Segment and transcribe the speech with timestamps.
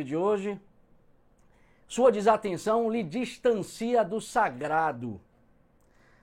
[0.00, 0.60] live de hoje.
[1.86, 5.20] Sua desatenção lhe distancia do sagrado.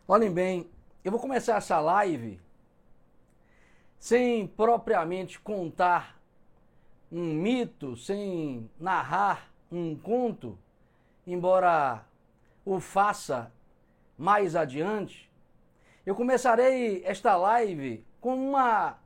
[0.07, 0.69] Olhem bem,
[1.03, 2.39] eu vou começar essa live
[3.99, 6.19] sem propriamente contar
[7.11, 10.57] um mito, sem narrar um conto,
[11.25, 12.05] embora
[12.65, 13.51] o faça
[14.17, 15.29] mais adiante.
[16.05, 18.97] Eu começarei esta live com uma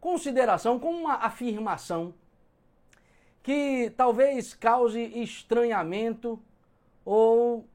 [0.00, 2.14] consideração, com uma afirmação
[3.44, 6.42] que talvez cause estranhamento
[7.04, 7.68] ou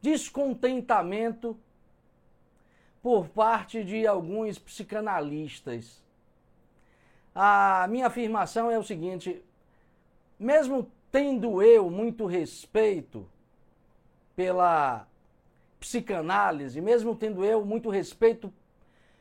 [0.00, 1.58] descontentamento
[3.02, 6.00] por parte de alguns psicanalistas.
[7.34, 9.42] A minha afirmação é o seguinte:
[10.38, 13.28] mesmo tendo eu muito respeito
[14.36, 15.04] pela
[15.80, 18.54] psicanálise, mesmo tendo eu muito respeito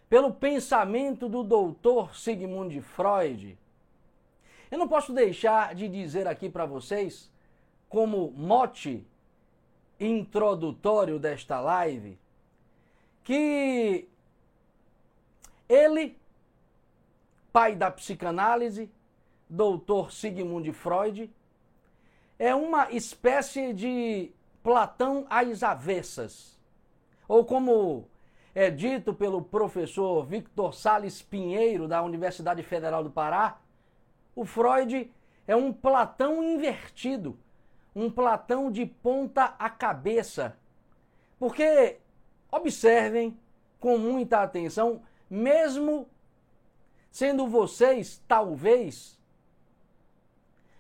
[0.08, 3.58] pelo pensamento do doutor Sigmund Freud,
[4.72, 7.30] eu não posso deixar de dizer aqui para vocês,
[7.90, 9.06] como mote
[10.00, 12.18] introdutório desta live,
[13.24, 14.08] que
[15.68, 16.18] ele,
[17.52, 18.90] pai da psicanálise,
[19.50, 21.30] doutor Sigmund Freud,
[22.40, 24.32] é uma espécie de
[24.64, 26.58] Platão às avessas.
[27.28, 28.08] Ou como
[28.56, 33.60] é dito pelo professor Victor Sales Pinheiro, da Universidade Federal do Pará,
[34.36, 35.12] o Freud
[35.48, 37.38] é um Platão invertido,
[37.96, 40.58] um Platão de ponta a cabeça.
[41.38, 41.98] Porque,
[42.52, 43.38] observem
[43.80, 46.08] com muita atenção, mesmo
[47.10, 49.20] sendo vocês, talvez,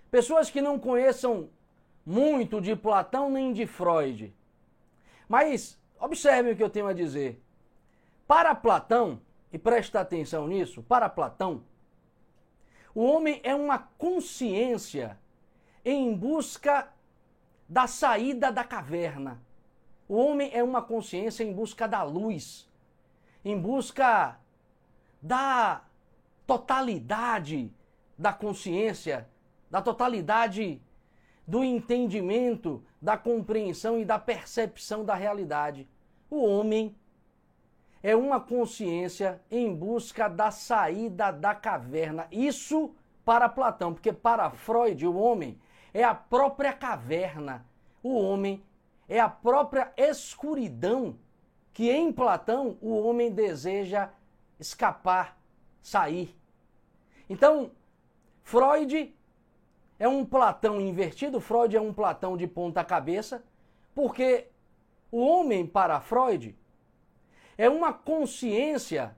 [0.09, 1.49] pessoas que não conheçam
[2.05, 4.33] muito de Platão nem de Freud.
[5.27, 7.41] Mas observem o que eu tenho a dizer.
[8.27, 11.63] Para Platão, e presta atenção nisso, para Platão,
[12.93, 15.17] o homem é uma consciência
[15.83, 16.91] em busca
[17.67, 19.41] da saída da caverna.
[20.07, 22.69] O homem é uma consciência em busca da luz,
[23.45, 24.37] em busca
[25.21, 25.83] da
[26.45, 27.73] totalidade
[28.17, 29.27] da consciência,
[29.69, 30.81] da totalidade
[31.47, 35.87] do entendimento, da compreensão e da percepção da realidade.
[36.29, 36.95] O homem
[38.03, 42.27] é uma consciência em busca da saída da caverna.
[42.31, 45.59] Isso para Platão, porque para Freud, o homem
[45.93, 47.65] é a própria caverna.
[48.01, 48.63] O homem
[49.07, 51.17] é a própria escuridão
[51.73, 54.09] que em Platão o homem deseja
[54.59, 55.37] escapar,
[55.81, 56.35] sair.
[57.29, 57.71] Então,
[58.43, 59.15] Freud
[59.99, 63.43] é um Platão invertido, Freud é um Platão de ponta cabeça,
[63.93, 64.47] porque
[65.11, 66.57] o homem para Freud
[67.57, 69.15] é uma consciência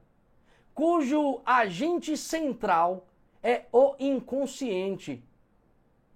[0.74, 3.08] cujo agente central
[3.42, 5.24] é o inconsciente.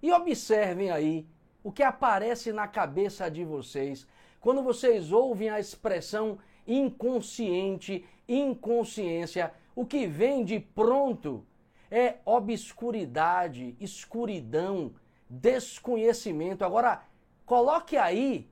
[0.02, 1.26] E observem aí
[1.62, 4.06] o que aparece na cabeça de vocês
[4.40, 11.44] quando vocês ouvem a expressão inconsciente, inconsciência, o que vem de pronto
[11.90, 14.92] é obscuridade, escuridão,
[15.28, 16.64] desconhecimento.
[16.64, 17.02] Agora,
[17.46, 18.48] coloque aí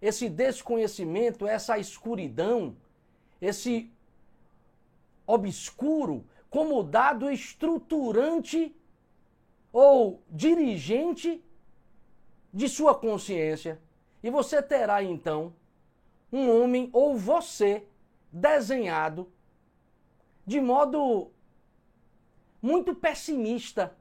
[0.00, 2.76] esse desconhecimento, essa escuridão,
[3.40, 3.90] esse
[5.26, 8.74] obscuro como dado estruturante
[9.72, 11.42] ou dirigente
[12.52, 13.80] de sua consciência.
[14.22, 15.52] E você terá então
[16.32, 17.86] um homem ou você
[18.32, 19.30] desenhado
[20.48, 21.30] de modo
[22.62, 23.94] muito pessimista.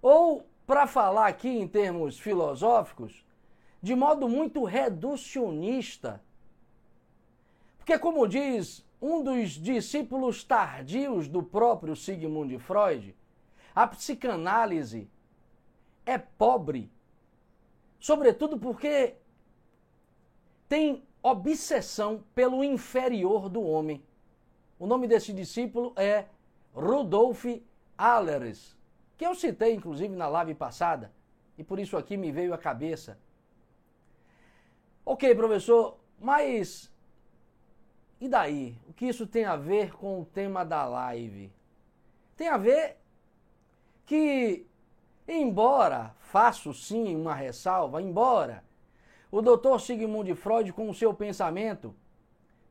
[0.00, 3.26] Ou, para falar aqui em termos filosóficos,
[3.82, 6.22] de modo muito reducionista
[7.80, 13.16] porque, como diz um dos discípulos tardios do próprio Sigmund Freud,
[13.74, 15.10] a psicanálise
[16.04, 16.92] é pobre,
[17.98, 19.14] sobretudo porque
[20.68, 24.04] tem obsessão pelo inferior do homem.
[24.78, 26.26] O nome desse discípulo é
[26.74, 27.46] Rudolf
[27.96, 28.76] Alleres,
[29.16, 31.10] que eu citei inclusive na live passada,
[31.56, 33.18] e por isso aqui me veio à cabeça.
[35.04, 36.90] Ok, professor, mas
[38.20, 38.76] e daí?
[38.88, 41.50] O que isso tem a ver com o tema da live?
[42.36, 42.98] Tem a ver
[44.04, 44.66] que,
[45.26, 48.62] embora, faço sim uma ressalva, embora
[49.30, 49.78] o Dr.
[49.78, 51.94] Sigmund Freud, com o seu pensamento,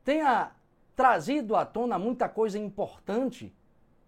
[0.04, 0.52] tenha
[0.94, 3.52] trazido à tona muita coisa importante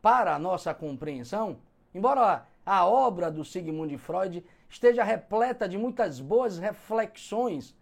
[0.01, 1.59] para a nossa compreensão,
[1.95, 7.75] embora a obra do Sigmund Freud esteja repleta de muitas boas reflexões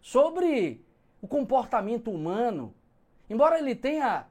[0.00, 0.84] sobre
[1.20, 2.74] o comportamento humano,
[3.28, 4.26] Embora ele tenha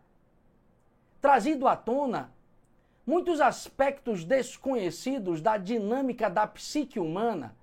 [1.21, 2.33] trazido à tona
[3.05, 7.55] muitos aspectos desconhecidos da dinâmica da psique humana,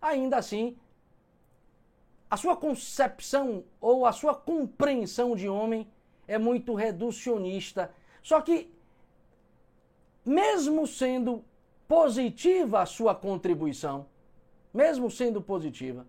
[0.00, 0.76] ainda assim,
[2.30, 5.86] a sua concepção ou a sua compreensão de homem
[6.26, 7.92] é muito reducionista.
[8.22, 8.70] Só que,
[10.24, 11.44] mesmo sendo
[11.86, 14.06] positiva a sua contribuição,
[14.72, 16.06] mesmo sendo positiva,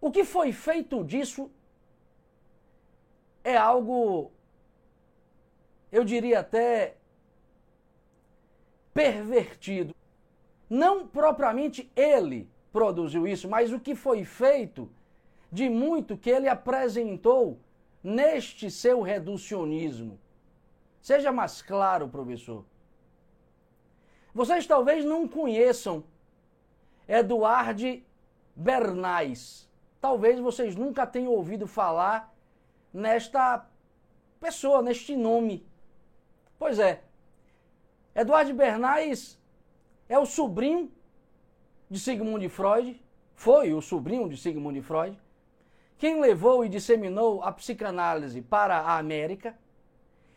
[0.00, 1.50] o que foi feito disso
[3.44, 4.30] é algo,
[5.90, 6.96] eu diria até,
[8.94, 9.94] pervertido.
[10.68, 14.90] Não propriamente ele produziu isso, mas o que foi feito
[15.50, 17.60] de muito que ele apresentou
[18.02, 20.18] neste seu reducionismo.
[21.00, 22.64] Seja mais claro, professor.
[24.34, 26.04] Vocês talvez não conheçam
[27.06, 28.02] Eduardo
[28.56, 29.68] Bernays.
[30.00, 32.31] Talvez vocês nunca tenham ouvido falar
[32.92, 33.66] nesta
[34.40, 35.66] pessoa, neste nome.
[36.58, 37.02] Pois é,
[38.14, 39.40] Eduardo Bernays
[40.08, 40.92] é o sobrinho
[41.88, 43.02] de Sigmund Freud,
[43.34, 45.18] foi o sobrinho de Sigmund Freud,
[45.98, 49.56] quem levou e disseminou a psicanálise para a América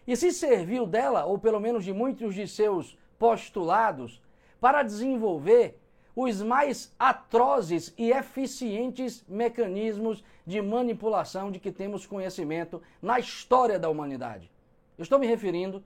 [0.08, 4.22] e se serviu dela, ou pelo menos de muitos de seus postulados,
[4.60, 5.80] para desenvolver
[6.16, 13.90] os mais atrozes e eficientes mecanismos de manipulação de que temos conhecimento na história da
[13.90, 14.50] humanidade.
[14.98, 15.84] Eu estou me referindo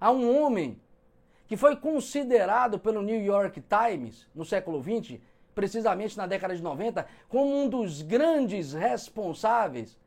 [0.00, 0.80] a um homem
[1.46, 5.20] que foi considerado pelo New York Times no século XX,
[5.54, 9.98] precisamente na década de 90, como um dos grandes responsáveis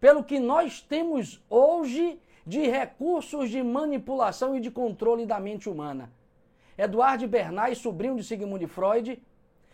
[0.00, 6.10] pelo que nós temos hoje de recursos de manipulação e de controle da mente humana.
[6.76, 9.22] Eduardo Bernays, sobrinho de Sigmund Freud,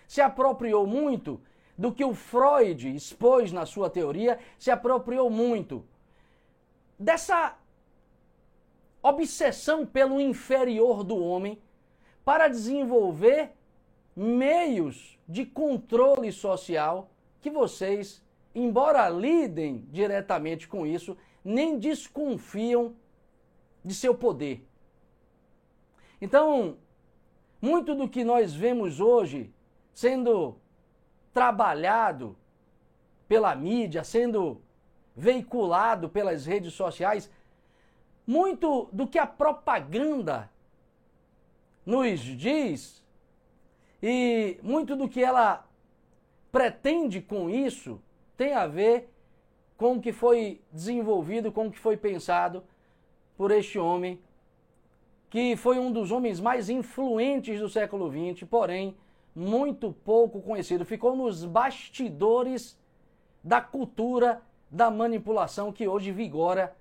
[0.06, 1.40] se apropriou muito
[1.76, 5.84] do que o Freud expôs na sua teoria, se apropriou muito
[6.98, 7.56] dessa
[9.02, 11.60] obsessão pelo inferior do homem
[12.24, 13.52] para desenvolver
[14.14, 17.10] meios de controle social
[17.40, 18.20] que vocês,
[18.54, 22.96] embora lidem diretamente com isso, nem desconfiam
[23.84, 24.66] de seu poder.
[26.20, 26.76] Então,
[27.60, 29.52] muito do que nós vemos hoje
[29.92, 30.56] sendo
[31.32, 32.36] trabalhado
[33.26, 34.60] pela mídia, sendo
[35.14, 37.30] veiculado pelas redes sociais,
[38.26, 40.50] muito do que a propaganda
[41.84, 43.04] nos diz
[44.02, 45.66] e muito do que ela
[46.52, 48.00] pretende com isso
[48.36, 49.12] tem a ver
[49.76, 52.62] com o que foi desenvolvido, com o que foi pensado
[53.36, 54.20] por este homem,
[55.30, 58.96] que foi um dos homens mais influentes do século XX, porém
[59.34, 60.84] muito pouco conhecido.
[60.84, 62.78] Ficou nos bastidores
[63.42, 66.76] da cultura da manipulação que hoje vigora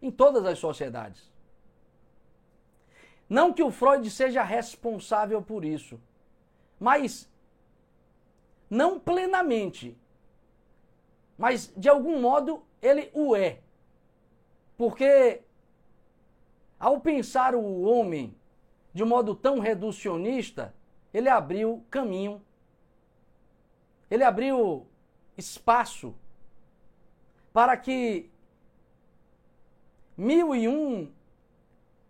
[0.00, 1.32] em todas as sociedades.
[3.28, 6.00] Não que o Freud seja responsável por isso,
[6.78, 7.28] mas
[8.68, 9.96] não plenamente,
[11.38, 13.60] mas de algum modo ele o é.
[14.76, 15.42] Porque
[16.78, 18.34] ao pensar o homem
[18.92, 20.74] de modo tão reducionista,
[21.12, 22.40] ele abriu caminho,
[24.10, 24.86] ele abriu
[25.36, 26.14] espaço
[27.52, 28.30] para que
[30.16, 31.12] mil e um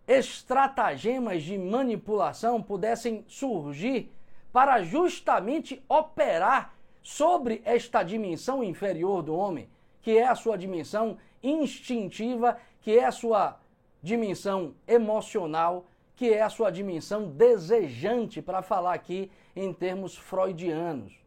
[0.07, 4.11] estratagemas de manipulação pudessem surgir
[4.51, 9.69] para justamente operar sobre esta dimensão inferior do homem,
[10.01, 13.59] que é a sua dimensão instintiva, que é a sua
[14.05, 21.19] dimensão emocional, que é a sua dimensão desejante, para falar aqui em termos freudianos.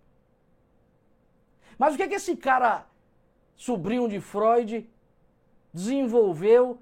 [1.76, 2.86] Mas o que, é que esse cara,
[3.56, 4.88] sobrinho de Freud,
[5.74, 6.78] desenvolveu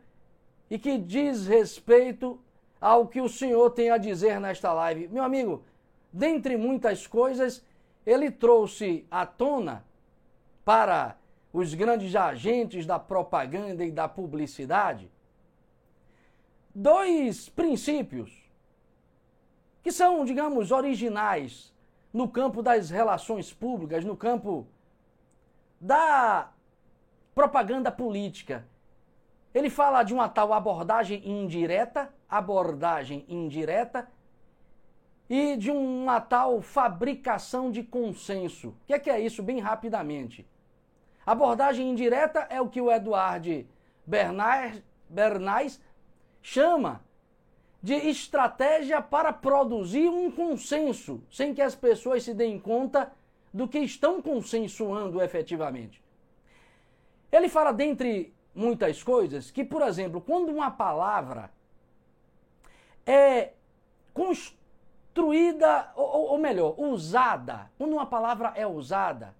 [0.71, 2.39] e que diz respeito
[2.79, 5.09] ao que o senhor tem a dizer nesta live.
[5.09, 5.65] Meu amigo,
[6.13, 7.65] dentre muitas coisas,
[8.05, 9.83] ele trouxe à tona
[10.63, 11.17] para
[11.53, 15.11] os grandes agentes da propaganda e da publicidade
[16.77, 18.31] dois princípios
[19.83, 21.73] que são, digamos, originais
[22.13, 24.67] no campo das relações públicas, no campo
[25.81, 26.51] da
[27.35, 28.67] propaganda política
[29.55, 34.07] ele fala de uma tal abordagem indireta, abordagem indireta,
[35.31, 38.69] e de uma tal fabricação de consenso.
[38.69, 40.47] O que é, que é isso, bem rapidamente?
[41.25, 43.67] Abordagem indireta é o que o Eduard
[44.07, 45.81] Bernays, Bernays
[46.47, 47.01] chama
[47.83, 53.13] de estratégia para produzir um consenso, sem que as pessoas se deem conta
[53.53, 56.01] do que estão consensuando efetivamente.
[57.33, 61.51] Ele fala dentre muitas coisas que, por exemplo, quando uma palavra
[63.05, 63.51] é
[64.15, 69.35] construída, ou, ou melhor, usada, quando uma palavra é usada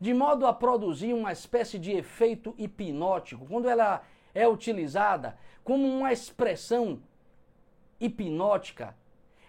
[0.00, 5.36] de modo a produzir uma espécie de efeito hipnótico, quando ela é utilizada
[5.68, 6.98] como uma expressão
[8.00, 8.96] hipnótica,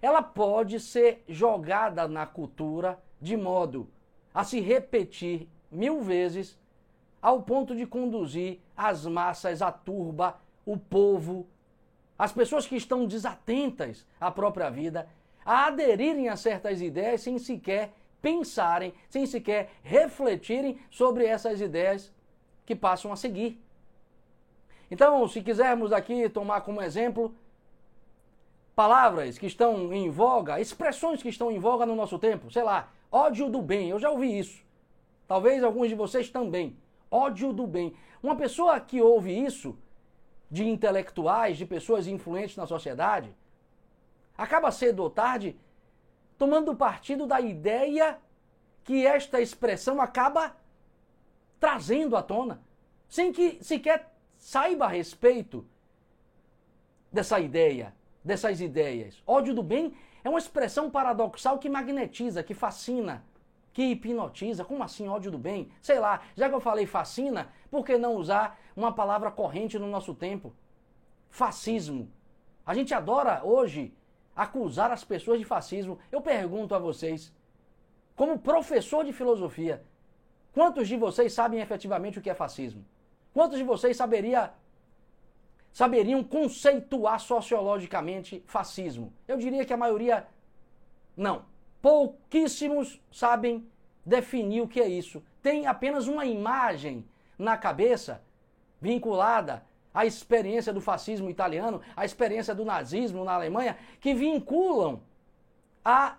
[0.02, 3.90] ela pode ser jogada na cultura de modo
[4.34, 6.60] a se repetir mil vezes
[7.22, 11.48] ao ponto de conduzir as massas, a turba, o povo,
[12.18, 15.08] as pessoas que estão desatentas à própria vida,
[15.46, 22.14] a aderirem a certas ideias sem sequer pensarem, sem sequer refletirem sobre essas ideias
[22.66, 23.58] que passam a seguir.
[24.92, 27.34] Então, se quisermos aqui tomar como exemplo
[28.76, 32.92] palavras que estão em voga, expressões que estão em voga no nosso tempo, sei lá,
[33.12, 34.64] ódio do bem, eu já ouvi isso.
[35.28, 36.78] Talvez alguns de vocês também.
[37.12, 37.94] Ódio do bem.
[38.24, 39.78] Uma pessoa que ouve isso,
[40.50, 43.36] de intelectuais, de pessoas influentes na sociedade,
[44.38, 45.60] acaba cedo ou tarde
[46.38, 48.18] tomando partido da ideia
[48.84, 50.56] que esta expressão acaba
[51.60, 52.62] trazendo à tona,
[53.08, 55.66] sem que sequer saiba a respeito
[57.12, 57.94] dessa ideia,
[58.24, 59.22] dessas ideias.
[59.28, 59.94] Ódio do bem
[60.24, 63.24] é uma expressão paradoxal que magnetiza, que fascina,
[63.74, 64.64] que hipnotiza.
[64.64, 65.72] Como assim ódio do bem?
[65.82, 69.88] Sei lá, já que eu falei fascina, por que não usar uma palavra corrente no
[69.88, 70.54] nosso tempo?
[71.30, 72.10] Fascismo.
[72.66, 73.94] A gente adora hoje
[74.36, 76.00] acusar as pessoas de fascismo.
[76.12, 77.34] Eu pergunto a vocês,
[78.16, 79.84] como professor de filosofia,
[80.54, 82.86] quantos de vocês sabem efetivamente o que é fascismo?
[83.34, 84.52] Quantos de vocês saberia,
[85.72, 89.14] saberiam conceituar sociologicamente fascismo?
[89.28, 90.28] Eu diria que a maioria
[91.16, 91.46] não.
[91.82, 93.68] Pouquíssimos sabem
[94.06, 95.24] definir o que é isso.
[95.42, 97.06] Tem apenas uma imagem
[97.38, 98.22] na cabeça
[98.82, 105.02] vinculada a experiência do fascismo italiano, a experiência do nazismo na Alemanha, que vinculam
[105.84, 106.16] a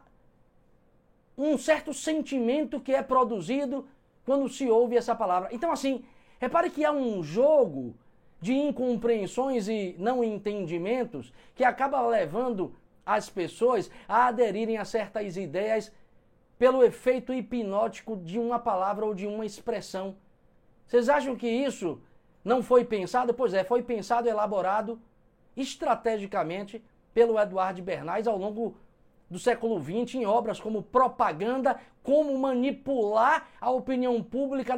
[1.37, 3.89] um certo sentimento que é produzido
[4.25, 5.49] quando se ouve essa palavra.
[5.53, 6.05] Então, assim,
[6.41, 7.95] repare que há um jogo
[8.41, 15.93] de incompreensões e não entendimentos que acaba levando as pessoas a aderirem a certas ideias
[16.59, 20.17] pelo efeito hipnótico de uma palavra ou de uma expressão.
[20.87, 22.01] Vocês acham que isso
[22.45, 23.35] não foi pensado?
[23.35, 25.01] Pois é, foi pensado elaborado
[25.57, 26.83] estrategicamente
[27.13, 28.77] pelo Eduardo Bernays ao longo
[29.31, 34.77] do século XX em obras como Propaganda, como manipular a opinião pública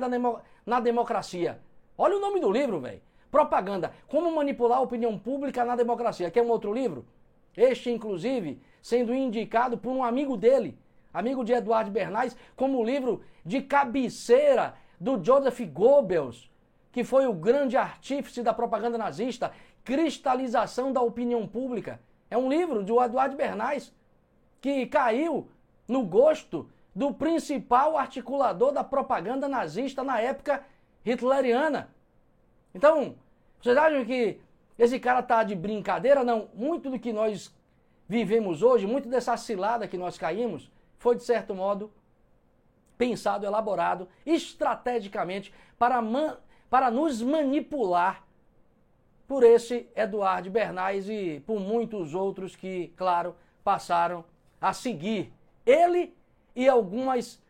[0.67, 1.61] na democracia.
[1.97, 3.01] Olha o nome do livro, velho.
[3.31, 6.31] Propaganda, como manipular a opinião pública na democracia.
[6.31, 7.07] Quer um outro livro?
[7.57, 10.79] Este, inclusive, sendo indicado por um amigo dele,
[11.15, 16.51] amigo de Eduardo Bernays, como livro de cabeceira do Joseph Goebbels,
[16.91, 19.51] que foi o grande artífice da propaganda nazista,
[19.83, 22.01] Cristalização da Opinião Pública.
[22.31, 23.93] É um livro de Eduardo Bernays,
[24.63, 25.49] que caiu
[25.89, 30.65] no gosto do principal articulador da propaganda nazista na época
[31.05, 31.91] hitleriana.
[32.73, 33.17] Então,
[33.61, 34.41] vocês acham que
[34.79, 36.23] esse cara está de brincadeira?
[36.23, 36.49] Não.
[36.55, 37.55] Muito do que nós
[38.09, 41.93] vivemos hoje, muito dessa cilada que nós caímos, foi de certo modo
[42.97, 46.37] pensado, elaborado estrategicamente para man
[46.71, 48.25] para nos manipular
[49.27, 54.25] por esse Eduardo Bernays e por muitos outros que, claro, passaram
[54.63, 55.33] a seguir
[55.67, 56.15] ele
[56.55, 57.43] e algumas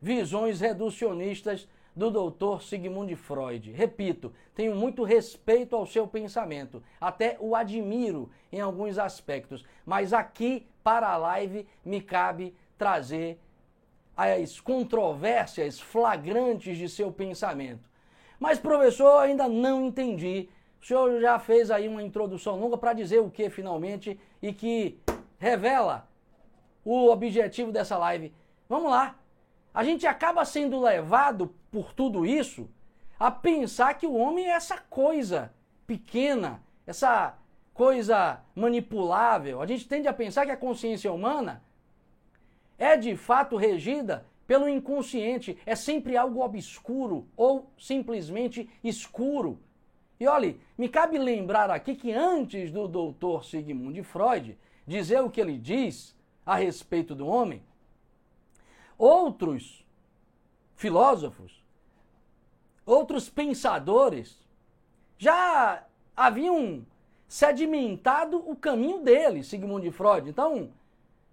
[0.00, 3.72] visões reducionistas do doutor Sigmund Freud.
[3.72, 10.66] Repito, tenho muito respeito ao seu pensamento, até o admiro em alguns aspectos, mas aqui
[10.84, 13.38] para a live me cabe trazer
[14.16, 17.88] as controvérsias flagrantes de seu pensamento.
[18.38, 20.48] Mas, professor, ainda não entendi.
[20.80, 24.98] O senhor já fez aí uma introdução longa para dizer o que finalmente e que
[25.38, 26.09] revela
[26.84, 28.32] o objetivo dessa live.
[28.68, 29.16] Vamos lá.
[29.72, 32.68] A gente acaba sendo levado por tudo isso
[33.18, 35.52] a pensar que o homem é essa coisa
[35.86, 37.36] pequena, essa
[37.74, 39.60] coisa manipulável.
[39.60, 41.62] A gente tende a pensar que a consciência humana
[42.78, 49.60] é de fato regida pelo inconsciente, é sempre algo obscuro ou simplesmente escuro.
[50.18, 55.40] E olhe, me cabe lembrar aqui que antes do doutor Sigmund Freud dizer o que
[55.40, 57.62] ele diz a respeito do homem,
[58.96, 59.86] outros
[60.74, 61.64] filósofos,
[62.84, 64.38] outros pensadores
[65.18, 65.84] já
[66.16, 66.84] haviam
[67.28, 70.28] sedimentado o caminho dele, Sigmund Freud.
[70.28, 70.72] Então,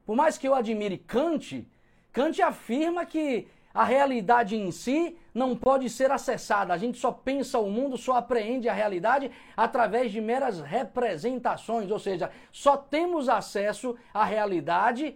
[0.05, 1.67] por mais que eu admire Kant,
[2.11, 6.73] Kant afirma que a realidade em si não pode ser acessada.
[6.73, 11.99] A gente só pensa o mundo, só apreende a realidade através de meras representações, ou
[11.99, 15.15] seja, só temos acesso à realidade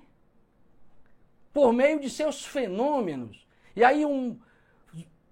[1.51, 3.47] por meio de seus fenômenos.
[3.75, 4.39] E aí um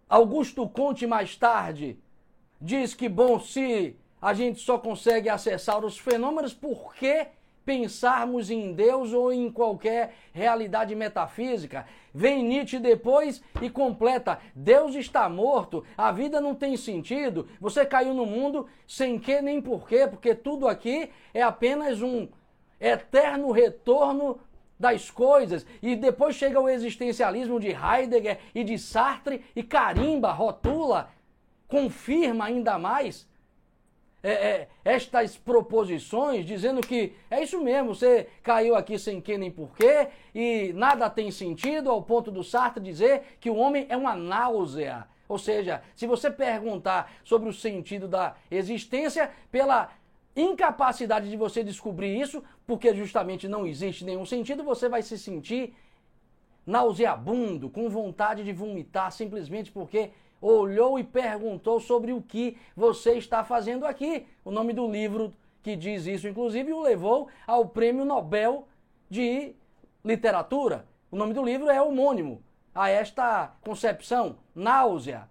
[0.09, 1.99] Augusto Conte mais tarde
[2.59, 7.27] diz que bom se a gente só consegue acessar os fenômenos porque
[7.65, 11.85] pensarmos em Deus ou em qualquer realidade metafísica.
[12.13, 18.13] Vem Nietzsche depois e completa: Deus está morto, a vida não tem sentido, você caiu
[18.13, 22.27] no mundo sem que nem porquê, porque tudo aqui é apenas um
[22.79, 24.39] eterno retorno
[24.79, 25.65] das coisas.
[25.81, 31.09] E depois chega o existencialismo de Heidegger e de Sartre e carimba, rotula,
[31.67, 33.27] confirma ainda mais
[34.21, 39.49] é, é, estas proposições, dizendo que é isso mesmo, você caiu aqui sem que nem
[39.49, 44.15] porquê, e nada tem sentido, ao ponto do Sartre dizer que o homem é uma
[44.15, 45.07] náusea.
[45.27, 49.89] Ou seja, se você perguntar sobre o sentido da existência, pela
[50.35, 55.73] incapacidade de você descobrir isso, porque justamente não existe nenhum sentido, você vai se sentir
[56.65, 63.43] nauseabundo, com vontade de vomitar, simplesmente porque olhou e perguntou sobre o que você está
[63.43, 64.25] fazendo aqui.
[64.43, 68.67] O nome do livro que diz isso, inclusive, o levou ao Prêmio Nobel
[69.09, 69.53] de
[70.03, 70.85] Literatura.
[71.11, 72.41] O nome do livro é homônimo
[72.73, 75.27] a esta concepção, náusea.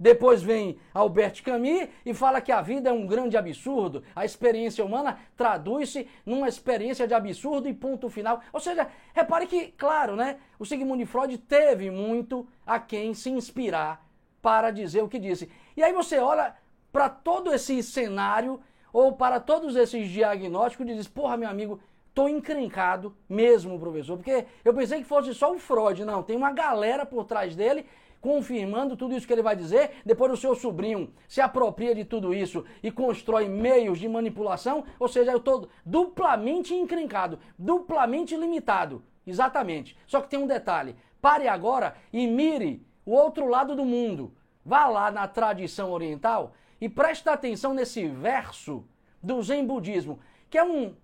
[0.00, 4.04] Depois vem Albert Camus e fala que a vida é um grande absurdo.
[4.14, 8.40] A experiência humana traduz-se numa experiência de absurdo e ponto final.
[8.52, 14.07] Ou seja, repare que, claro, né, o Sigmund Freud teve muito a quem se inspirar
[14.40, 15.50] para dizer o que disse.
[15.76, 16.54] E aí você olha
[16.92, 18.60] para todo esse cenário
[18.92, 21.80] ou para todos esses diagnósticos e diz: porra, meu amigo,
[22.14, 26.04] tô encrencado mesmo, professor, porque eu pensei que fosse só o Freud.
[26.04, 27.86] Não, tem uma galera por trás dele
[28.20, 30.02] confirmando tudo isso que ele vai dizer.
[30.04, 34.84] Depois o seu sobrinho se apropria de tudo isso e constrói meios de manipulação.
[34.98, 39.02] Ou seja, eu estou duplamente encrencado, duplamente limitado.
[39.26, 39.96] Exatamente.
[40.06, 40.96] Só que tem um detalhe.
[41.20, 44.34] Pare agora e mire o outro lado do mundo.
[44.62, 48.84] Vá lá na tradição oriental e preste atenção nesse verso
[49.22, 50.94] do Zen Budismo, que é um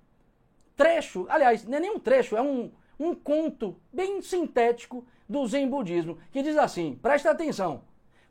[0.76, 5.66] trecho, aliás, não é nem um trecho, é um, um conto bem sintético do Zen
[5.66, 7.84] Budismo, que diz assim: preste atenção.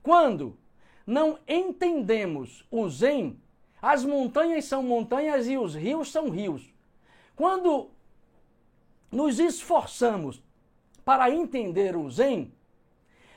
[0.04, 0.56] Quando
[1.04, 3.40] não entendemos o Zen,
[3.82, 6.72] as montanhas são montanhas e os rios são rios.
[7.36, 7.90] Quando
[9.12, 10.44] nos esforçamos
[11.04, 12.52] para entender o Zen,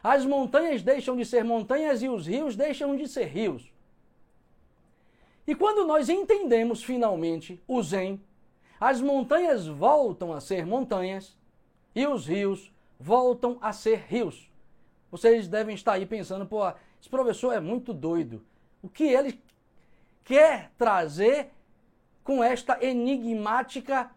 [0.07, 3.69] as montanhas deixam de ser montanhas e os rios deixam de ser rios.
[5.45, 8.21] E quando nós entendemos finalmente o Zen,
[8.79, 11.37] as montanhas voltam a ser montanhas
[11.93, 14.49] e os rios voltam a ser rios.
[15.11, 16.61] Vocês devem estar aí pensando, pô,
[17.01, 18.41] esse professor é muito doido.
[18.81, 19.43] O que ele
[20.23, 21.51] quer trazer
[22.23, 24.09] com esta enigmática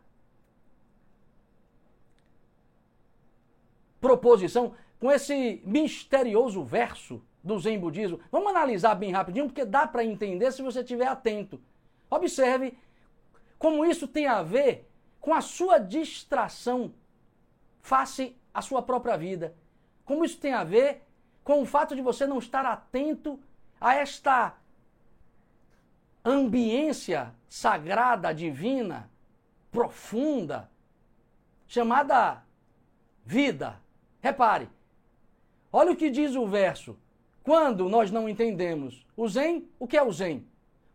[3.99, 4.75] proposição?
[5.00, 8.20] Com esse misterioso verso do Zen Budismo.
[8.32, 11.62] Vamos analisar bem rapidinho, porque dá para entender se você estiver atento.
[12.10, 12.78] Observe
[13.58, 16.94] como isso tem a ver com a sua distração
[17.82, 19.56] face à sua própria vida.
[20.06, 21.04] Como isso tem a ver
[21.44, 23.40] com o fato de você não estar atento
[23.80, 24.56] a esta
[26.24, 29.10] ambiência sagrada, divina,
[29.72, 30.70] profunda,
[31.68, 32.44] chamada
[33.26, 33.80] vida.
[34.22, 34.70] Repare,
[35.72, 36.98] Olha o que diz o verso.
[37.44, 40.46] Quando nós não entendemos o Zen, o que é o Zen?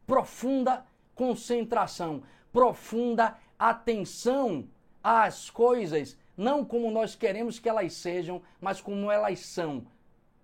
[0.07, 0.85] Profunda
[1.15, 4.65] concentração, profunda atenção
[5.03, 9.87] às coisas, não como nós queremos que elas sejam, mas como elas são.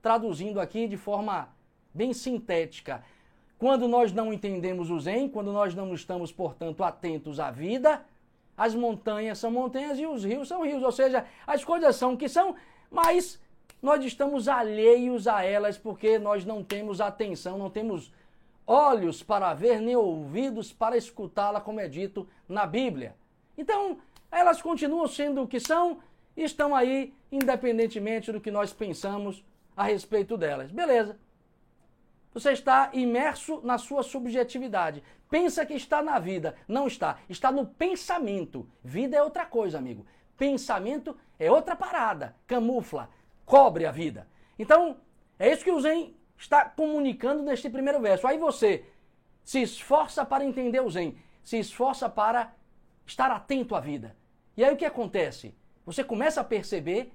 [0.01, 1.49] Traduzindo aqui de forma
[1.93, 3.05] bem sintética.
[3.59, 8.05] Quando nós não entendemos o Zen, quando nós não estamos, portanto, atentos à vida,
[8.57, 10.83] as montanhas são montanhas e os rios são rios.
[10.83, 12.55] Ou seja, as coisas são o que são,
[12.91, 13.39] mas
[13.83, 18.13] nós estamos alheios a elas porque nós não temos atenção, não temos
[18.67, 23.17] olhos para ver, nem ouvidos para escutá-la, como é dito na Bíblia.
[23.57, 23.99] Então,
[24.31, 25.99] elas continuam sendo o que são
[26.37, 29.45] e estão aí, independentemente do que nós pensamos
[29.77, 30.71] a respeito delas.
[30.71, 31.19] Beleza.
[32.33, 35.03] Você está imerso na sua subjetividade.
[35.29, 36.55] Pensa que está na vida.
[36.69, 37.19] Não está.
[37.29, 38.69] Está no pensamento.
[38.85, 40.07] Vida é outra coisa, amigo.
[40.37, 42.37] Pensamento é outra parada.
[42.47, 43.09] Camufla
[43.45, 44.27] cobre a vida.
[44.59, 44.99] Então,
[45.39, 48.27] é isso que o Zen está comunicando neste primeiro verso.
[48.27, 48.85] Aí você
[49.45, 52.55] se esforça para entender o Zen, se esforça para
[53.07, 54.17] estar atento à vida.
[54.57, 55.55] E aí o que acontece?
[55.85, 57.13] Você começa a perceber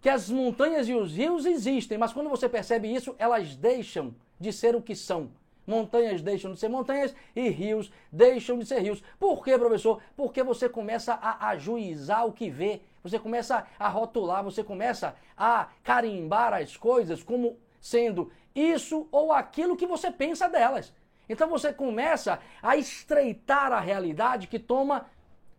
[0.00, 4.52] que as montanhas e os rios existem, mas quando você percebe isso, elas deixam de
[4.52, 5.30] ser o que são.
[5.70, 9.00] Montanhas deixam de ser montanhas e rios deixam de ser rios.
[9.20, 10.02] Por quê, professor?
[10.16, 15.68] Porque você começa a ajuizar o que vê, você começa a rotular, você começa a
[15.84, 20.92] carimbar as coisas como sendo isso ou aquilo que você pensa delas.
[21.28, 25.06] Então você começa a estreitar a realidade que toma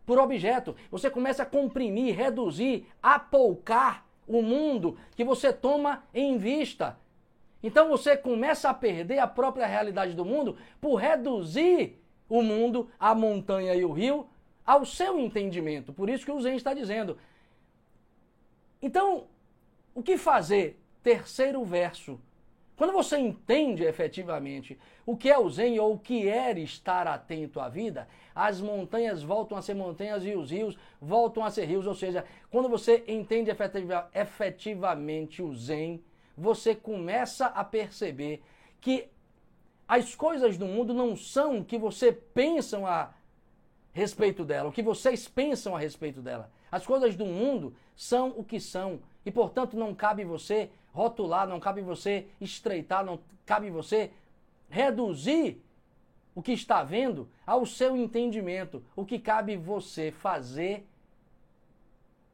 [0.04, 0.76] por objeto.
[0.90, 6.98] Você começa a comprimir, reduzir, apoucar o mundo que você toma em vista.
[7.62, 13.14] Então você começa a perder a própria realidade do mundo por reduzir o mundo, a
[13.14, 14.26] montanha e o rio,
[14.64, 15.92] ao seu entendimento.
[15.92, 17.18] Por isso que o Zen está dizendo.
[18.80, 19.26] Então,
[19.94, 20.80] o que fazer?
[21.02, 22.18] Terceiro verso.
[22.74, 27.60] Quando você entende efetivamente o que é o Zen ou o que é estar atento
[27.60, 31.86] à vida, as montanhas voltam a ser montanhas e os rios voltam a ser rios.
[31.86, 36.02] Ou seja, quando você entende efetiva, efetivamente o Zen,
[36.36, 38.42] você começa a perceber
[38.80, 39.08] que
[39.86, 43.12] as coisas do mundo não são o que você pensa a
[43.92, 46.50] respeito dela, o que vocês pensam a respeito dela.
[46.70, 51.60] As coisas do mundo são o que são e, portanto, não cabe você rotular, não
[51.60, 54.10] cabe você estreitar, não cabe você
[54.70, 55.62] reduzir
[56.34, 58.82] o que está vendo ao seu entendimento.
[58.96, 60.86] O que cabe você fazer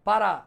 [0.05, 0.47] para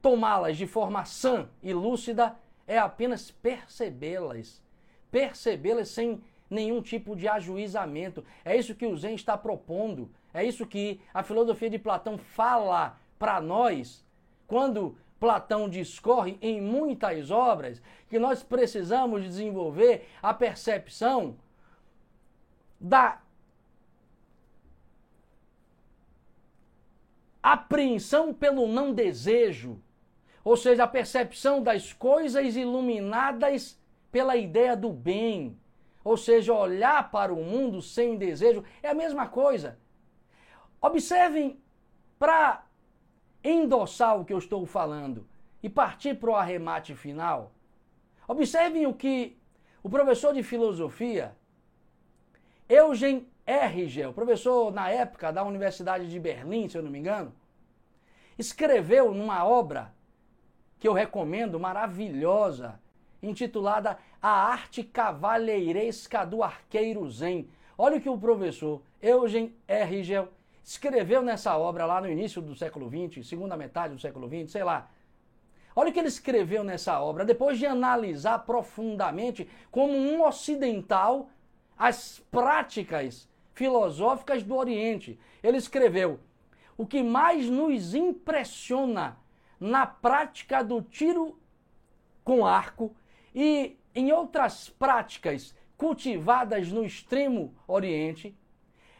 [0.00, 4.62] tomá-las de forma sã e lúcida é apenas percebê-las.
[5.10, 8.24] Percebê-las sem nenhum tipo de ajuizamento.
[8.44, 10.10] É isso que o Zen está propondo.
[10.32, 14.04] É isso que a filosofia de Platão fala para nós
[14.46, 21.36] quando Platão discorre em muitas obras que nós precisamos desenvolver a percepção
[22.80, 23.20] da
[27.42, 29.80] apreensão pelo não desejo,
[30.48, 33.78] ou seja, a percepção das coisas iluminadas
[34.10, 35.60] pela ideia do bem,
[36.02, 39.78] ou seja, olhar para o mundo sem desejo, é a mesma coisa.
[40.80, 41.60] Observem
[42.18, 42.64] para
[43.44, 45.28] endossar o que eu estou falando
[45.62, 47.52] e partir para o arremate final.
[48.26, 49.36] Observem o que
[49.82, 51.36] o professor de filosofia
[52.66, 57.34] Eugen Erigel, professor na época da Universidade de Berlim, se eu não me engano,
[58.38, 59.97] escreveu numa obra
[60.78, 62.80] que eu recomendo, maravilhosa,
[63.22, 67.48] intitulada A Arte Cavalheiresca do Arqueiro Zen.
[67.76, 70.28] Olha o que o professor Eugen Erigel
[70.62, 74.64] escreveu nessa obra lá no início do século XX, segunda metade do século XX, sei
[74.64, 74.90] lá.
[75.74, 81.30] Olha o que ele escreveu nessa obra, depois de analisar profundamente como um ocidental
[81.78, 85.18] as práticas filosóficas do Oriente.
[85.42, 86.18] Ele escreveu:
[86.76, 89.16] o que mais nos impressiona
[89.60, 91.38] na prática do tiro
[92.24, 92.94] com arco
[93.34, 98.36] e em outras práticas cultivadas no extremo Oriente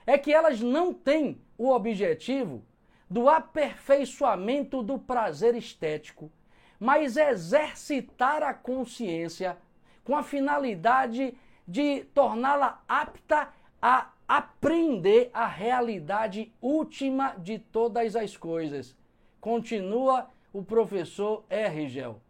[0.07, 2.65] é que elas não têm o objetivo
[3.11, 6.31] do aperfeiçoamento do prazer estético,
[6.79, 9.57] mas exercitar a consciência
[10.05, 11.35] com a finalidade
[11.67, 18.97] de torná-la apta a aprender a realidade última de todas as coisas.
[19.41, 22.21] Continua o professor Erigel.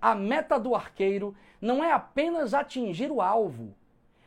[0.00, 3.74] A meta do arqueiro não é apenas atingir o alvo.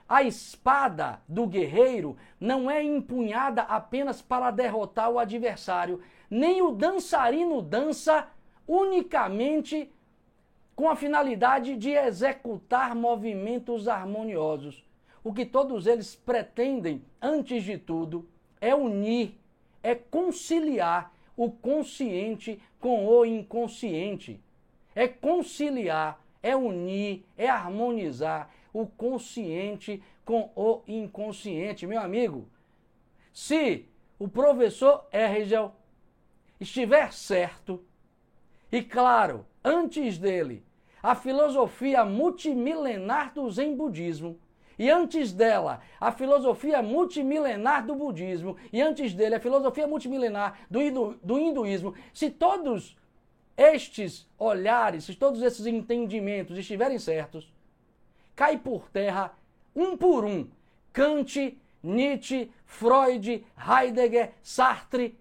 [0.10, 7.62] A espada do guerreiro não é empunhada apenas para derrotar o adversário, nem o dançarino
[7.62, 8.28] dança
[8.68, 9.92] unicamente
[10.76, 14.86] com a finalidade de executar movimentos harmoniosos.
[15.24, 18.30] O que todos eles pretendem, antes de tudo,
[18.62, 19.38] é unir,
[19.84, 24.40] é conciliar o consciente com o inconsciente.
[24.96, 31.86] É conciliar, é unir, é harmonizar o consciente com o inconsciente.
[31.86, 32.48] Meu amigo,
[33.34, 33.84] se
[34.18, 35.76] o professor Ergel
[36.62, 37.84] estiver certo,
[38.72, 40.64] e claro, antes dele
[41.04, 44.40] a filosofia multimilenar do Zen budismo,
[44.78, 50.82] e antes dela, a filosofia multimilenar do budismo, e antes dele, a filosofia multimilenar do,
[50.82, 52.96] hindu, do hinduísmo, se todos
[53.56, 57.52] estes olhares, se todos esses entendimentos estiverem certos,
[58.36, 59.36] cai por terra,
[59.76, 60.48] um por um,
[60.94, 65.18] Kant, Nietzsche, Freud, Heidegger, Sartre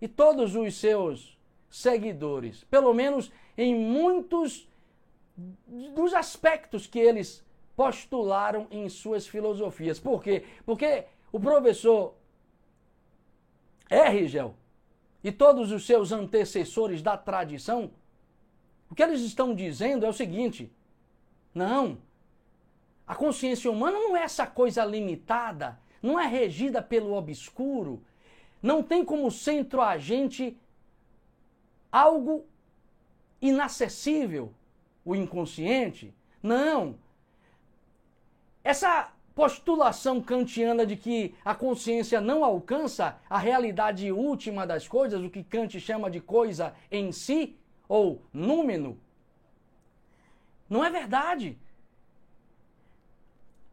[0.00, 1.38] e todos os seus
[1.70, 4.68] seguidores, pelo menos em muitos
[5.94, 7.44] dos aspectos que eles
[7.78, 10.00] postularam em suas filosofias.
[10.00, 10.44] Por quê?
[10.66, 12.16] Porque o professor
[13.88, 14.56] Erigel
[15.22, 17.92] e todos os seus antecessores da tradição,
[18.90, 20.72] o que eles estão dizendo é o seguinte:
[21.54, 21.98] não,
[23.06, 28.02] a consciência humana não é essa coisa limitada, não é regida pelo obscuro,
[28.60, 30.58] não tem como centro agente
[31.92, 32.44] algo
[33.40, 34.52] inacessível,
[35.04, 36.12] o inconsciente.
[36.42, 36.98] Não.
[38.68, 45.30] Essa postulação kantiana de que a consciência não alcança a realidade última das coisas, o
[45.30, 47.56] que Kant chama de coisa em si,
[47.88, 49.00] ou númeno,
[50.68, 51.56] não é verdade.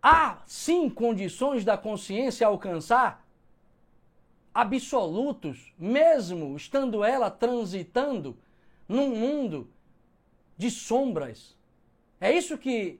[0.02, 3.28] Há sim condições da consciência alcançar
[4.54, 8.38] absolutos, mesmo estando ela transitando
[8.88, 9.70] num mundo
[10.58, 11.54] de sombras.
[12.22, 12.98] É isso que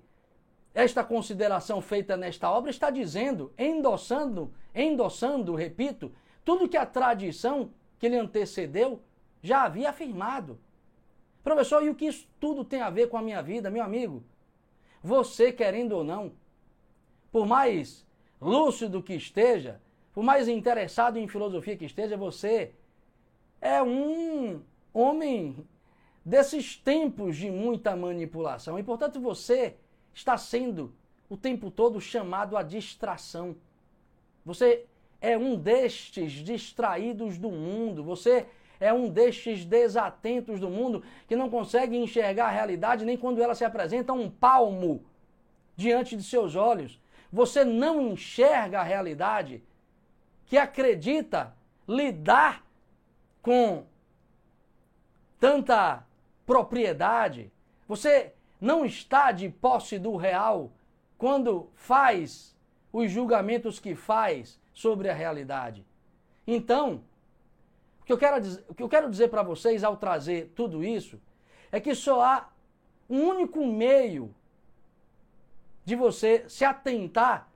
[0.76, 6.12] esta consideração feita nesta obra está dizendo, endossando, endossando, repito,
[6.44, 9.02] tudo que a tradição que lhe antecedeu
[9.42, 10.60] já havia afirmado.
[11.42, 14.22] Professor, e o que isso tudo tem a ver com a minha vida, meu amigo?
[15.02, 16.34] Você, querendo ou não,
[17.32, 18.06] por mais
[18.42, 19.82] lúcido que esteja,
[20.14, 22.74] por mais interessado em filosofia que esteja, você
[23.62, 24.62] é um
[24.94, 25.66] homem
[26.26, 28.78] desses tempos de muita manipulação.
[28.78, 29.78] E, portanto, você
[30.16, 30.96] está sendo
[31.30, 33.56] o tempo todo chamado à distração.
[34.46, 34.86] Você
[35.20, 38.48] é um destes distraídos do mundo, você
[38.80, 43.54] é um destes desatentos do mundo que não consegue enxergar a realidade nem quando ela
[43.54, 45.04] se apresenta um palmo
[45.76, 47.00] diante de seus olhos.
[47.32, 49.62] Você não enxerga a realidade
[50.46, 51.54] que acredita
[51.88, 52.64] lidar
[53.42, 53.86] com
[55.40, 56.06] tanta
[56.46, 57.52] propriedade.
[57.88, 58.34] Você
[58.66, 60.72] não está de posse do real
[61.18, 62.58] quando faz
[62.92, 65.86] os julgamentos que faz sobre a realidade.
[66.48, 67.04] Então,
[68.02, 70.84] o que eu quero dizer, o que eu quero dizer para vocês ao trazer tudo
[70.84, 71.22] isso
[71.72, 72.50] é que só há
[73.08, 74.34] um único meio
[75.84, 77.48] de você se atentar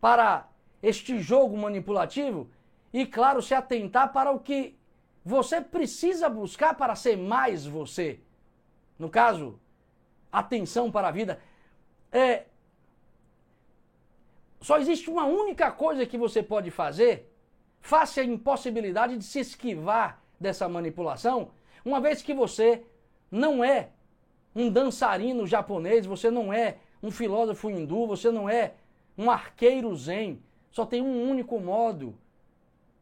[0.00, 0.48] para
[0.80, 2.48] este jogo manipulativo
[2.92, 4.78] e, claro, se atentar para o que
[5.24, 8.20] você precisa buscar para ser mais você.
[8.96, 9.58] No caso,
[10.32, 11.40] atenção para a vida.
[12.10, 12.44] É,
[14.60, 17.32] só existe uma única coisa que você pode fazer
[17.80, 21.50] face à impossibilidade de se esquivar dessa manipulação,
[21.84, 22.82] uma vez que você
[23.30, 23.90] não é
[24.54, 28.74] um dançarino japonês, você não é um filósofo hindu, você não é
[29.16, 30.42] um arqueiro zen.
[30.70, 32.14] Só tem um único modo.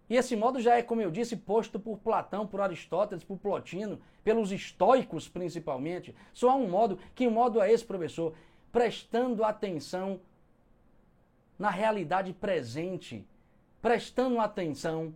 [0.09, 4.01] E esse modo já é, como eu disse, posto por Platão, por Aristóteles, por Plotino,
[4.27, 6.13] pelos estoicos principalmente.
[6.33, 6.99] Só há um modo.
[7.15, 8.35] Que modo é esse, professor?
[8.73, 10.19] Prestando atenção
[11.57, 13.25] na realidade presente,
[13.81, 15.15] prestando atenção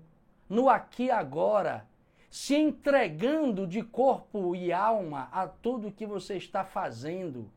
[0.49, 1.88] no aqui e agora,
[2.31, 7.51] se entregando de corpo e alma a tudo que você está fazendo.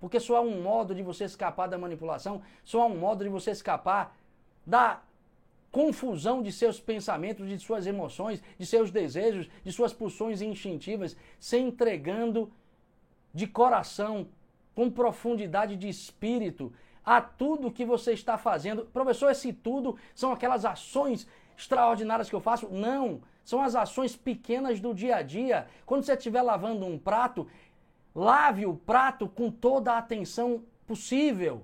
[0.00, 3.28] Porque só há um modo de você escapar da manipulação, só há um modo de
[3.28, 4.16] você escapar
[4.64, 5.02] da
[5.70, 11.58] confusão de seus pensamentos, de suas emoções, de seus desejos, de suas pulsões instintivas, se
[11.58, 12.50] entregando
[13.32, 14.28] de coração,
[14.74, 16.72] com profundidade de espírito,
[17.04, 18.84] a tudo que você está fazendo.
[18.86, 21.26] Professor, esse tudo são aquelas ações
[21.56, 22.68] extraordinárias que eu faço?
[22.68, 25.66] Não, são as ações pequenas do dia a dia.
[25.86, 27.46] Quando você estiver lavando um prato,
[28.14, 31.62] lave o prato com toda a atenção possível.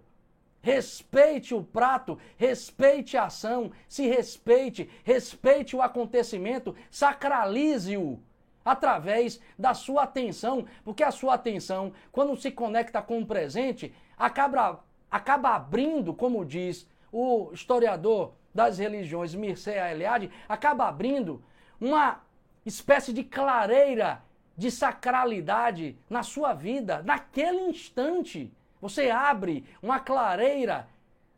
[0.63, 8.21] Respeite o prato, respeite a ação, se respeite, respeite o acontecimento, sacralize-o
[8.65, 14.85] através da sua atenção, porque a sua atenção, quando se conecta com o presente, acaba,
[15.11, 21.43] acaba abrindo, como diz o historiador das religiões Mircea Eliade, acaba abrindo
[21.81, 22.21] uma
[22.65, 24.23] espécie de clareira
[24.57, 28.53] de sacralidade na sua vida, naquele instante.
[28.83, 30.89] Você abre uma clareira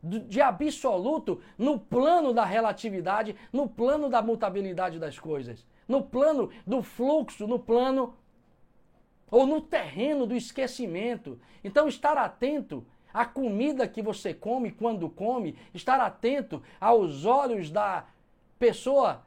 [0.01, 6.81] de absoluto no plano da relatividade, no plano da mutabilidade das coisas, no plano do
[6.81, 8.15] fluxo, no plano
[9.29, 11.39] ou no terreno do esquecimento.
[11.63, 18.05] Então, estar atento à comida que você come quando come, estar atento aos olhos da
[18.57, 19.23] pessoa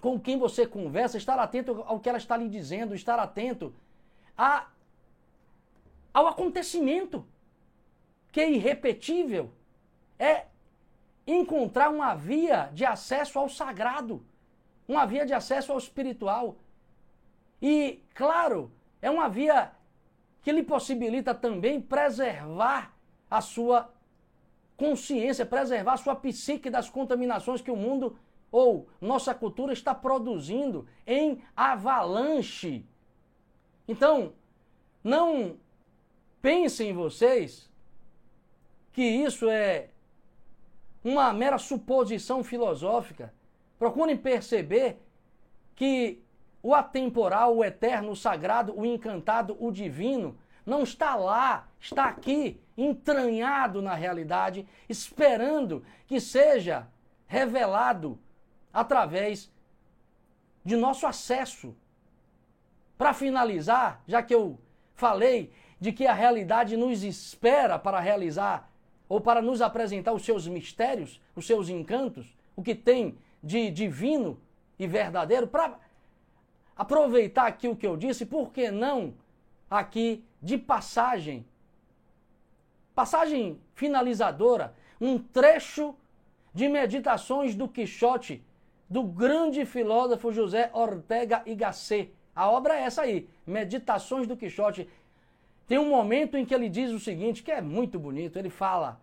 [0.00, 3.74] com quem você conversa, estar atento ao que ela está lhe dizendo, estar atento
[4.36, 4.66] a
[6.14, 7.26] ao acontecimento,
[8.30, 9.50] que é irrepetível,
[10.18, 10.46] é
[11.26, 14.24] encontrar uma via de acesso ao sagrado,
[14.86, 16.56] uma via de acesso ao espiritual.
[17.60, 18.70] E, claro,
[19.02, 19.72] é uma via
[20.42, 22.94] que lhe possibilita também preservar
[23.28, 23.90] a sua
[24.76, 28.16] consciência, preservar a sua psique das contaminações que o mundo
[28.52, 32.86] ou nossa cultura está produzindo em avalanche.
[33.88, 34.32] Então,
[35.02, 35.56] não
[36.44, 37.70] pensem vocês
[38.92, 39.88] que isso é
[41.02, 43.32] uma mera suposição filosófica.
[43.78, 45.00] Procurem perceber
[45.74, 46.22] que
[46.62, 52.60] o atemporal, o eterno, o sagrado, o encantado, o divino não está lá, está aqui,
[52.76, 56.86] entranhado na realidade, esperando que seja
[57.26, 58.18] revelado
[58.70, 59.50] através
[60.62, 61.74] de nosso acesso.
[62.98, 64.58] Para finalizar, já que eu
[64.94, 65.50] falei
[65.84, 68.72] de que a realidade nos espera para realizar
[69.06, 74.40] ou para nos apresentar os seus mistérios, os seus encantos, o que tem de divino
[74.78, 75.78] e verdadeiro, para
[76.74, 79.12] aproveitar aqui o que eu disse, por que não
[79.68, 81.44] aqui de passagem?
[82.94, 85.94] Passagem finalizadora, um trecho
[86.54, 88.42] de meditações do Quixote,
[88.88, 92.10] do grande filósofo José Ortega y Gasset.
[92.34, 94.88] A obra é essa aí, Meditações do Quixote.
[95.66, 99.00] Tem um momento em que ele diz o seguinte, que é muito bonito, ele fala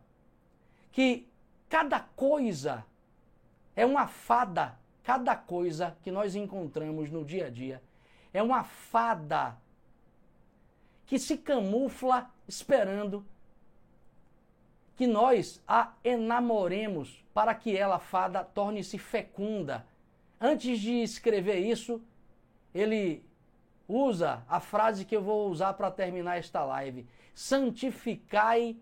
[0.92, 1.28] que
[1.68, 2.86] cada coisa
[3.76, 7.82] é uma fada, cada coisa que nós encontramos no dia a dia
[8.34, 9.58] é uma fada
[11.06, 13.26] que se camufla esperando
[14.96, 19.86] que nós a enamoremos para que ela, fada, torne-se fecunda.
[20.40, 22.02] Antes de escrever isso,
[22.74, 23.26] ele
[23.92, 28.78] usa a frase que eu vou usar para terminar esta live: santificai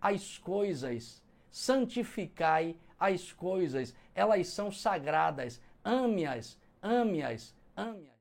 [0.00, 8.11] as coisas, santificai as coisas, elas são sagradas, ame-as, ame-as, ame-as.